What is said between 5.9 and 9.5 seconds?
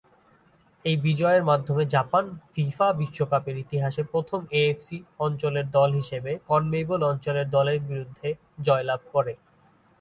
হিসেবে কনমেবল অঞ্চলের দলের বিরুদ্ধে জয়লাভ করে।